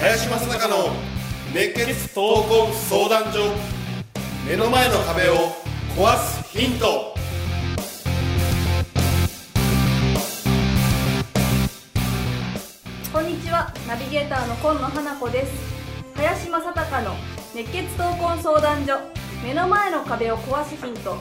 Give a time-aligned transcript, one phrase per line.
[0.00, 0.90] 林正孝の
[1.52, 3.52] 熱血闘魂相談所
[4.48, 5.34] 目の前の壁を
[5.96, 7.14] 壊すヒント。
[13.12, 13.72] こんにちは。
[13.86, 15.77] ナビゲーターの今野花子です。
[16.18, 17.14] 林正孝の
[17.54, 18.98] 熱血闘魂相談所
[19.44, 21.14] 目の前の壁を壊すヒント。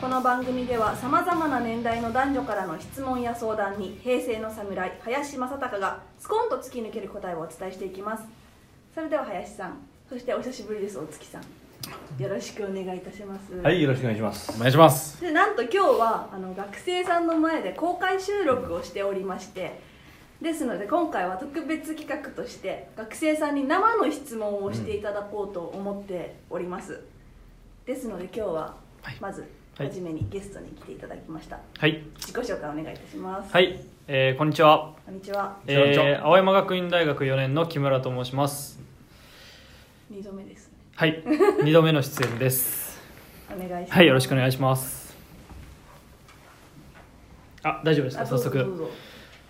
[0.00, 8.22] この番組ではさまざまな年代の男女からの質問や相談に平成の侍林正孝がスコンと突き抜ける答えをお伝えしていきます。
[8.94, 12.22] それでは林さんそしてお久しぶりですお月さん。
[12.22, 13.52] よろしくお願いいたします。
[13.62, 14.52] はい、よろしくお願いします。
[14.54, 15.20] お願いします。
[15.22, 19.92] でなんと今日はあの学生さんの前で公開収録をしておりまして
[20.44, 27.00] ですので今回は特別企画として学生さんに生の質問をしていただこうと思っております、
[27.86, 29.16] ですので今日ははい。
[29.20, 32.04] まずはい初めにゲストに来ていただきました、はい。
[32.16, 35.56] 自己紹介お願いいたします、はい、えー、こんにちは、こんにちは。
[35.66, 38.78] えー、青山学院大学4年の木村と申します。
[40.12, 40.74] 2度目ですね。
[40.94, 41.22] はい。
[41.24, 43.00] 2度目の出演です。
[43.50, 43.96] お願いします。
[43.96, 45.16] はいよろしくお願いします。
[47.62, 48.24] あ大丈夫ですか？
[48.24, 48.92] あ早速どうぞどうぞ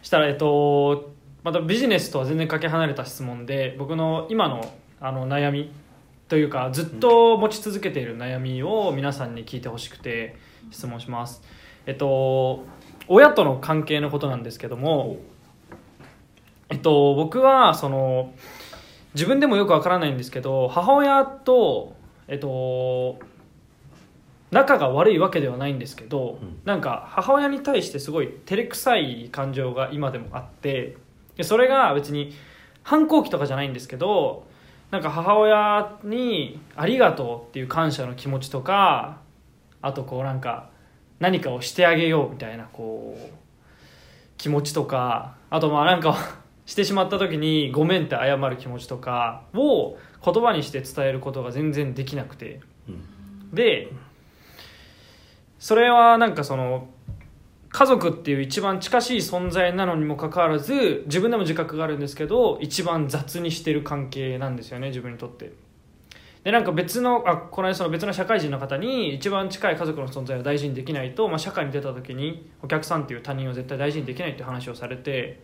[0.05, 5.72] したらえっとまたビジネスとは全然かけ離れた質問で僕の今のあの悩み
[6.28, 10.36] というかずっと持ち続けている悩みを皆さんに聞いてほしくて
[10.70, 11.42] 質問します。
[11.86, 12.64] えっと
[13.08, 15.16] 親との関係のことなんですけども
[16.69, 18.34] えっと僕はその
[19.14, 21.97] 自分でもよくわからないんですけど母親と
[22.28, 23.19] えっと
[24.55, 26.60] 仲が悪いわけではないんですけど、うん。
[26.64, 30.97] なんか母親に対してすごい照れくさい感情が今でもあって
[31.36, 32.33] でそれが別に
[32.84, 34.47] 反抗期とかじゃないんですけど
[34.92, 39.19] なんか母親に「ありがとう」っていう感謝の気持ちとか
[39.82, 40.70] あとこうなんか
[41.19, 43.34] 何かをしてあげようみたいなこう
[44.38, 46.16] 気持ちとかあとまあなんか
[46.64, 52.60] してしまった時に「ごめん」って謝る気持ちとかを言葉にして伝えることが全然できなくて。
[52.88, 53.50] うん。
[53.53, 53.91] で
[55.64, 56.88] それはなんかその
[57.70, 65.54] 家族っていう一番近しい存在なのにもかかわらず自分でも自覚があるんですけど一番雑にしてる関係なんですよね自分にとって。
[66.42, 75.42] でなんか別のあこの間その別の社会人の方に一番近い家族の存在を大事にできないと、まあ、社会に出た時にお客さんっていう他人を絶対大事にできないって話をされて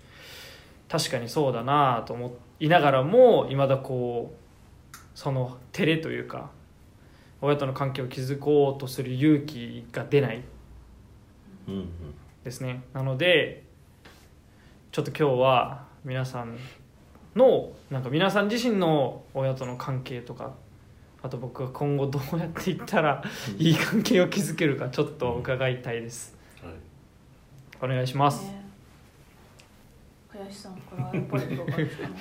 [0.91, 4.35] 確かにそうだなと思いながらもいまだこ
[4.93, 6.51] うその照れというか
[7.43, 10.43] 親との関係を築こうとする勇気が出ない。
[11.69, 11.89] うんうん
[12.45, 12.83] ですね。
[12.93, 13.65] なので
[14.93, 16.59] ちょっと今日は皆さん
[17.37, 20.53] のなんか皆さん自身の親との関係とか
[21.23, 23.23] あと僕が今後どうやっていったら
[23.59, 26.37] いい関係を築けるかちょっと伺いたいです。
[26.63, 26.75] はい。
[27.85, 28.61] お願いします、ね。
[30.33, 32.15] 林さんからやっぱりどうかですかね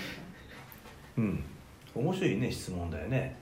[1.18, 1.44] うん、
[1.96, 3.38] 面白いね質問だよね、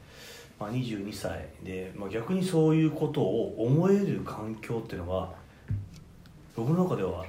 [0.59, 5.31] まあ、22歳で、まあ、逆にそういうことを思える環境っていうのは
[6.55, 7.23] 僕の中では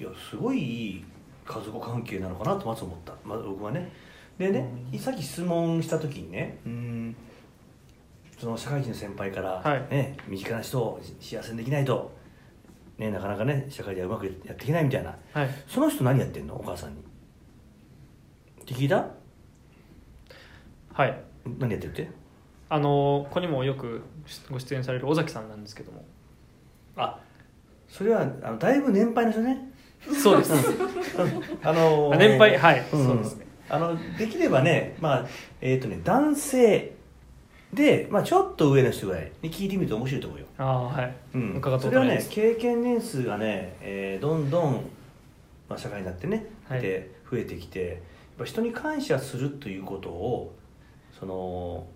[0.00, 1.04] いやすごいいい
[1.44, 3.92] 家族関係なのかなとまず思った、まあ、僕はね。
[4.38, 7.16] でね、さっき質問した時にねうん
[8.38, 9.86] その社会人の先輩から、はい。
[9.90, 12.12] ね身近な人を幸せにできないと、
[12.98, 15.16] ね、なかなかね社会ではうまくやっていけないみたいな。
[15.32, 15.50] はい。
[15.66, 16.54] その人何やってんの？
[16.54, 17.00] お母さんに。
[17.00, 19.06] って聞いた？
[20.92, 21.20] はい。
[21.58, 22.17] 何やってるって？
[22.70, 24.02] あのここにもよく
[24.50, 26.04] ご出演される尾崎さんなんですけども。
[26.96, 27.18] あ。
[27.88, 29.72] それはあのだいぶ年配の人ね。
[30.22, 30.52] そうです。
[31.62, 32.58] あのあ年配？
[32.58, 33.46] はい、うんそうですね。
[33.70, 35.26] あのできればねまあ
[35.60, 36.94] えっ、とね男性
[37.72, 44.84] で、まあ、ちょっと上の人ぐらいに聞いてみると面白いと思うよ、ああはい、うん、伺ったそれはね経験年数がね、えーどんどん、
[45.68, 46.80] まあ、社会になってね、はい。
[46.80, 47.98] で増えてきてやっ
[48.38, 50.54] ぱ人に感謝するということを
[51.18, 51.86] その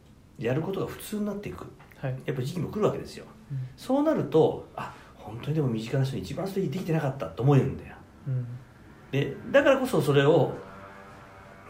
[0.47, 1.67] やることが普通になっていく。
[2.00, 2.19] はい。
[2.25, 3.59] やっぱ時期も来るわけですよ、うん。
[3.77, 7.97] そうなるとあ本当にでも身近な人に一番それできてなかったと思えるんだよ。
[8.27, 8.47] うん。
[9.11, 10.53] でだからこそそれを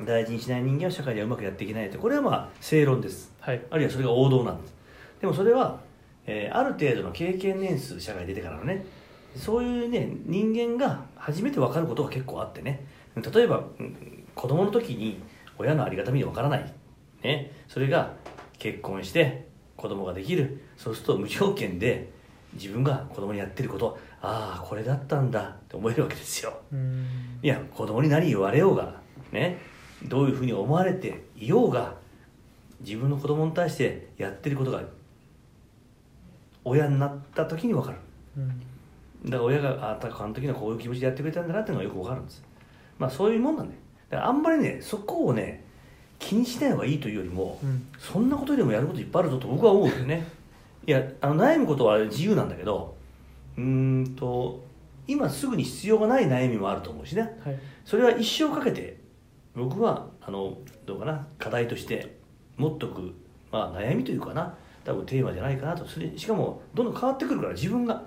[0.05, 1.99] 大事にしない人間は社会ではうまくやっていけないと。
[1.99, 3.35] これはまあ正論です。
[3.41, 3.63] はい。
[3.71, 4.75] あるいはそれが王道なんです。
[5.21, 5.81] でもそれは、
[6.27, 8.87] えーある程度の経験年数社会に出てからのね
[9.37, 12.85] そういうね人間が初めて分かることが結構あってね。
[13.17, 15.23] 例えばうん子供の時に
[15.59, 16.75] 親のありがたみが分からない、
[17.23, 18.15] ね、それが
[18.63, 22.09] 結婚して子供ができるそうすると無条件で
[22.55, 26.57] 自分が子供にやってることああこれだったんだって思えるわけですよ。
[26.73, 27.41] うん。
[27.43, 29.01] いや子供に何言われようが
[29.33, 29.59] ね
[30.05, 31.97] どういうふうに思われていようが
[32.79, 34.81] 自分の子供に対してやってることが
[36.65, 37.97] 親になった時に分かる。
[38.37, 38.61] うん。
[39.25, 42.45] だから親があああの時のこういう気持ちでやってくれたんだなっていうのがよく分かるんです。
[42.97, 43.81] まあそういうもんなんだよ
[44.11, 45.65] だからあんまりねそこをね
[46.23, 47.87] 気にしない方がいいというよりも、うん。
[47.99, 50.25] そんなことでもやることいっぱいあるぞと僕は思うよね。
[50.87, 52.97] いやあの悩むことは自由なんだけど
[53.57, 54.65] うーんと
[55.07, 57.23] 今すぐに必要がない悩みもあると思うしね。
[57.45, 57.59] はい。
[57.85, 58.97] それは一生かけて
[59.55, 62.17] 僕はあのどうかな課題として
[62.57, 63.13] 持っとく、
[63.51, 64.55] まあ、悩みというかな
[64.85, 65.85] 多分テーマじゃないかなと。
[65.87, 68.05] それしかもどんどん変わってくるから自分が、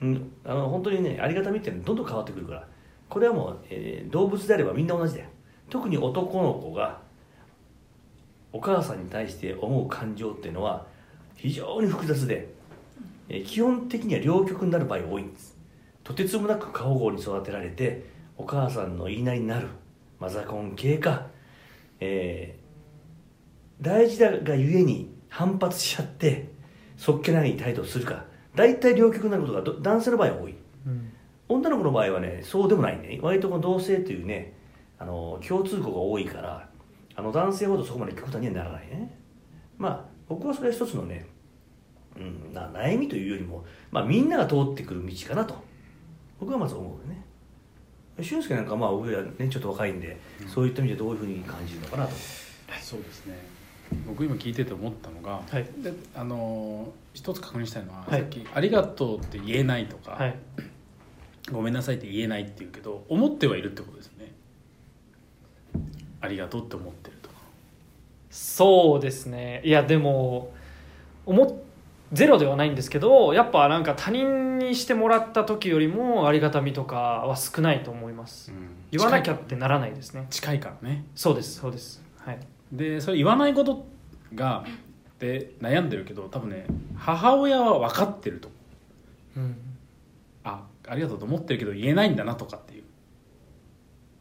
[0.00, 2.68] うん、あの本当にねありがたみっていうのはどんどん変わってくるから。
[3.08, 5.28] これはもう、えー動物であればみんな同じだよ。
[5.70, 7.00] 特に男の子が
[8.56, 10.86] お母さんに対して思う感情っていうのは
[11.34, 12.48] 非常に複雑で、
[13.28, 15.54] えー基本的には両極になる場合が多いんです。
[16.02, 18.06] とてつもなく過保護に育てられて
[18.38, 19.68] お母さんの言いなりになる
[20.18, 21.26] マザコン系か、
[22.00, 22.66] えー
[23.78, 26.48] 大事だがゆえに反発しちゃって
[26.96, 28.24] そっけない態度をするか
[28.54, 30.54] 大体両極になることがど男性の場合は多い。
[30.86, 31.12] うん。
[31.48, 33.18] 女の子の場合はねそうでもないね。
[33.20, 34.54] 割とこの同性というね
[34.98, 36.70] あの共通項が多いから
[37.16, 39.18] あの男性ほどそこまで極端にはならないね。
[39.78, 41.26] まあ僕はそれは一つのね、
[42.16, 45.54] うん、な悩みというよりも、まあ、みんなが通ってくる道かなと。
[46.38, 47.24] 僕はまず思うよね。
[48.22, 52.12] 俊介なんかまあ僕らねちょっと若いんで、そういった意味でどういうふうに感じるのかなと。
[52.82, 53.38] そうですね。
[54.06, 55.64] 僕今聞いてて思ったのが、はい。
[55.82, 58.20] であの一つ確認したいのは、はい。
[58.20, 60.38] さっき「ありがとう」って言えないとか、はい。
[61.52, 64.12] ごめんなさいって言えないって言うけど思ってはいるってことです
[66.26, 67.28] ありがとうって思ってると。
[67.28, 67.34] か
[68.30, 69.62] そうですね。
[69.64, 70.52] いやでも
[71.24, 71.54] 思っ
[72.12, 78.52] ゼロではないんですけどやっぱなんか他人にしてもらった時よりもありがたみとかは少ないと思います。
[78.90, 80.26] 言わなきゃってならないですね。
[80.30, 81.04] 近いからね。
[81.14, 82.02] そうですそうです。
[82.18, 82.38] はい。
[82.72, 83.86] でそれ言わないこと
[84.34, 84.64] が
[85.18, 88.48] で悩んでるけど多分ね母親は分かってると。
[89.36, 89.56] 思ううん。
[90.44, 92.75] あありがとうと思ってるけど言えないんだなとかっていう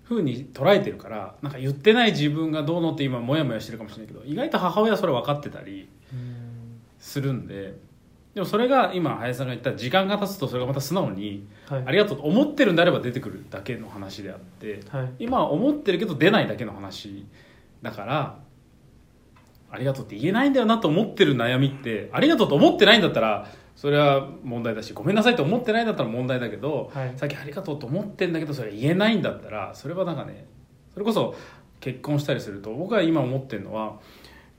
[0.06, 5.90] ふうに捉えてるからなんか言ってない自分がどうのって今モヤモヤしてるかもしれないけど意外と母親はそれ分かってたり
[7.00, 7.76] するんで
[8.36, 11.84] でもそれが今林さんが言った時間が経つとそれがまた素直にはい。
[11.86, 15.14] ありがとうと思ってるんであれば出てくるだけの話であってはい。
[15.20, 17.26] 今は思ってるけど出ないだけの話
[17.82, 18.40] だから
[19.72, 27.14] ありがとうって言えないんだよなと思ってる悩みってありがとうと思ってないんだったらそれは問題だしごめんなさいと思ってないんだったら問題だけど、はい。
[27.18, 30.48] さっきありがとうと思ってんだけどそれ言えないんだったらそれはなんかね
[30.94, 31.36] それこそ
[31.82, 34.00] 結婚したりすると僕が今思ってるのは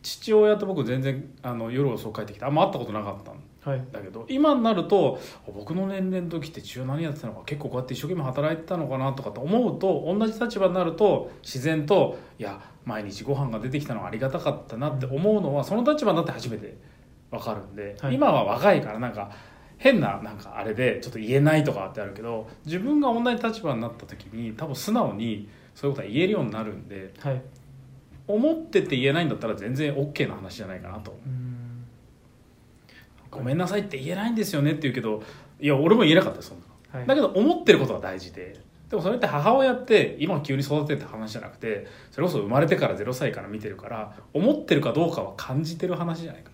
[0.02, 5.18] 父親と僕全然あの夜遅く帰ってきてあんま会ったことなかったんはいだけど今になると
[5.52, 16.76] 僕の年齢の時って父親何やってたのか結構こうやって一生懸命働いてたのかなとかと思うと同じ立場になると自然といや毎日ご飯が出てきたのはありがたかったなって思うのはその立場になって初めて
[17.30, 18.14] 分かるんで、はい。
[18.14, 19.30] 今は若いからなんか
[19.78, 27.42] 変ななんかあれでちょっと言えないとかってあるけど自分が同じ立場になった時に多分素直にそういうことは言えるようになるんではい。
[28.28, 31.18] 思ってて言えないんだったら全然 OK な話じゃないかなと。
[31.26, 31.84] うん。
[33.30, 35.22] ごめんなさいって言えないんですよねって言うけど
[35.60, 36.98] いや俺も言えなかったよそんなの。
[36.98, 37.06] はい。
[37.06, 38.56] だけど思ってることが大事で
[38.88, 46.50] でもそれって母親って今急に育てって話じゃなくてそれこそ生まれてから0歳から見てるから思ってるかどうかは感じてる話じゃないか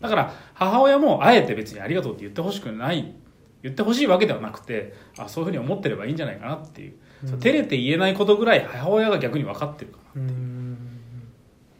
[0.00, 3.14] だから母親もあえて別にありがとうって言ってほしくない
[3.62, 6.94] 言ってほしいわけではなくてあそういうふうに思ってればいいんじゃないかなっていう、
[7.26, 10.24] そう照れて言えないことぐらい母親が逆に分かってるかなう。
[10.24, 10.78] ん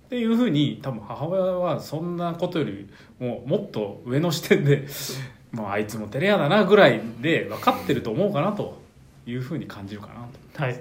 [0.06, 2.88] っていうふうに多分母親はそんなことより
[3.20, 4.87] ももっと上の視点で
[5.52, 5.68] もう。
[5.68, 8.80] あいつも照れ屋だなぐらいで分かってると思うかなと
[9.26, 10.62] いうふうに感じるかなと。
[10.62, 10.72] はい。
[10.72, 10.76] あ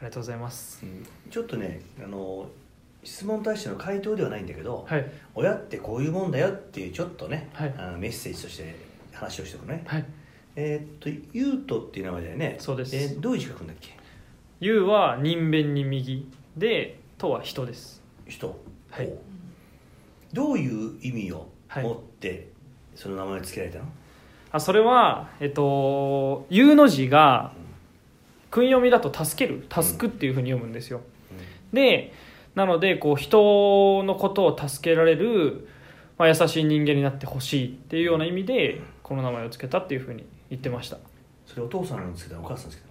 [0.00, 0.84] りがとうございます。
[0.84, 1.06] うん。
[1.30, 2.48] ちょっとねあの
[3.04, 5.06] 質問に対しての回答ではないんだけど、はい。
[5.34, 7.74] 親ってこういうもんだよっていうちょっとね、はい。
[7.78, 8.74] あのメッセージとして
[9.12, 10.04] 話をしておくね、はい。
[10.56, 12.56] えーっとゆうとっていう名前だよね。
[12.58, 12.96] そうです。
[12.96, 13.96] えーどういう字書くんだっけ
[14.60, 18.02] 「ゆ」は人弁に右で「と」は人です。
[18.26, 18.58] 人。
[18.90, 19.12] はい。
[20.32, 21.84] どういう意味をはい。
[21.84, 22.48] 持って
[22.94, 23.84] その名前を付けられたの、
[24.50, 27.52] あそれはえっと「ゆ」の字が
[28.50, 31.02] 訓読みだと「助ける」「助く」っていうふうに読むんですよ。
[31.72, 32.12] で
[32.58, 35.68] なのでこう人のことを助けられる、
[36.18, 40.98] まあ、優しい人間になってほしいっていうような意味でこの名前を付けたっていうふうに言ってました。
[41.46, 42.82] それお父さんのつけたのお母さんにつけ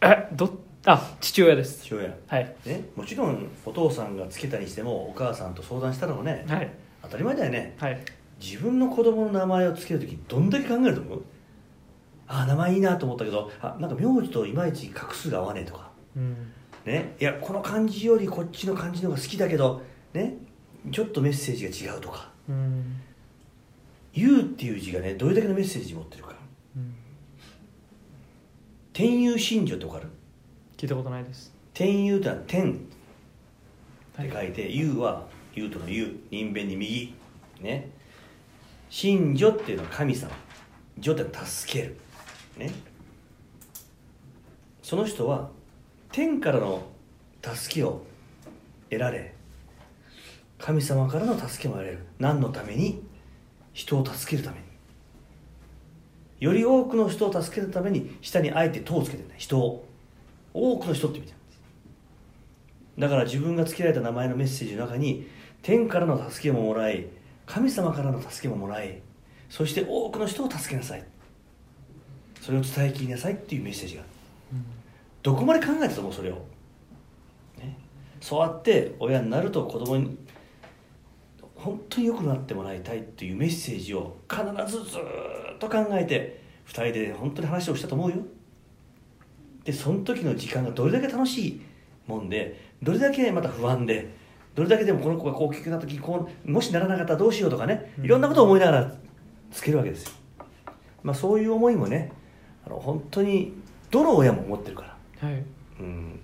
[0.00, 1.84] たのえどあ父親です。
[1.84, 2.16] 父親。
[2.26, 2.56] はい。
[2.64, 6.70] ねもちろんお父さんがつけたにしてもお母さんと相談したのもねはい。
[7.02, 7.76] 当たり前だよね。
[7.78, 7.98] はい。
[8.40, 11.22] 自分の子供の名前を付ける時どんだけ考えると思う？
[12.26, 15.90] あ名前いいなと思ったけどあなんか名字といまいち画数が合わねえとか。
[16.16, 16.52] うん
[16.88, 19.82] ね、いやこの漢字よりこっちの漢字の方が好きだけど
[20.14, 20.38] ね。
[20.90, 22.30] ちょっとメッセージが違うとか。
[22.48, 22.96] うん
[24.14, 26.34] 「言う」っていう字がねどれだけのメッセージ持ってるか。
[26.76, 26.94] うん。
[28.94, 30.08] 天佑信女ってわかる？
[30.78, 31.52] 聞いたことないです。
[31.74, 32.76] 天佑ってのは天っ
[34.16, 34.28] はい。
[34.30, 37.12] て書いて「佑」は「佑」との「佑」人弁に右。
[37.60, 37.90] ね。
[38.88, 40.32] 信女っていうのは神様。
[40.98, 41.96] 女ってのは助ける。
[42.56, 42.72] ね。
[44.82, 45.50] その人は
[46.10, 46.86] 天からの
[47.42, 48.02] 助けを
[48.90, 49.34] 得られ
[50.58, 52.04] 神様からの助けも得られる。
[52.18, 53.02] 何のために？
[53.72, 54.64] 人を助けるために。
[56.40, 59.86] より多くの人を助けるために下にあえて「と」をつけてる人を。
[60.54, 61.60] 多くの人って意味なんです。
[62.98, 65.28] だから自分が付けられた名前のメッセージの中に
[65.62, 67.06] 天からの助けももらい
[67.46, 69.00] 神様からの助けももらい
[69.48, 71.04] そして多くの人を助けなさい。
[72.40, 74.10] それを伝えきりなさいっていうメッセージがある。
[75.28, 76.36] どこまで考えたと思うそれを、
[77.58, 77.76] ね、
[78.18, 80.16] そうやって親になると子供に
[81.54, 88.16] 本当に良くなってもらいたいっていうメッセージを必ずずーっと考えて2人で本当に話をしたと思うよ。
[89.64, 91.60] でその時の時間がどれだけ楽しい
[92.06, 94.08] もんでどれだけまた不安で
[94.54, 98.94] どれだけでもこの子がこう大きくなった時こうもしならなかったらどうしようとかねいろんなことを思いながら
[99.52, 100.12] つけるわけですよ、
[101.02, 102.12] まあ、そういう思いもね
[102.64, 103.52] あの本当に
[103.90, 105.44] どの親も持ってるからはい。
[105.80, 106.20] うん。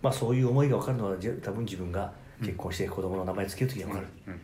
[0.00, 4.40] まあそういう思いが分かるのはじ多分自分が結婚して子供の名前つける時に分かる、うんうん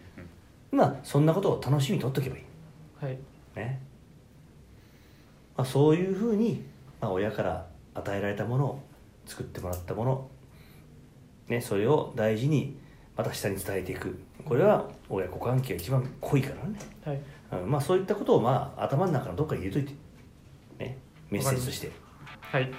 [0.71, 2.43] まあそんなことを楽しみにとっとけばいい。
[3.01, 3.19] はい。
[3.57, 3.81] ね、
[5.57, 6.65] まあ、そういうふうに、
[7.01, 8.83] まあ、親から与えられたものを
[9.27, 10.29] 作ってもらったもの、
[11.49, 12.79] ね、それを大事に
[13.17, 14.19] また下に伝えていく。
[14.45, 17.21] これは親子関係が一番濃いからね、はい。
[17.63, 17.71] うん。
[17.71, 19.93] まあ、そういったことを、まあ、頭の中のどっかに入れといて、
[20.79, 20.99] ね、
[21.31, 21.91] メッセージとして
[22.51, 22.71] はい。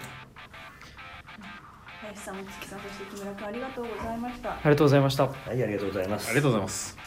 [2.01, 4.53] 林さん、月さん、そして木村君、ありがとうございました。
[4.53, 5.23] ありがとうございました。
[5.27, 5.33] はい
[5.63, 6.27] ありがとうございます。
[6.27, 6.97] ありがとうございます。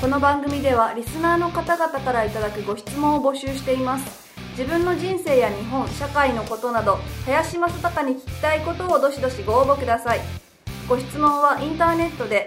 [0.00, 4.28] この番組ではリスナーの方々からいただくご質問を募集しています。
[4.58, 10.20] 自分の人生や日本社会のことなど林正孝に聞きたいことをどしどしご応募ください。
[10.88, 12.46] ご質問はインターネットで